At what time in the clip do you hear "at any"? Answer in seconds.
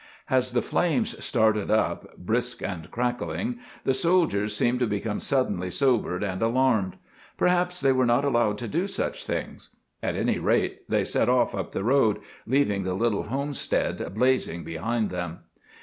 10.01-10.39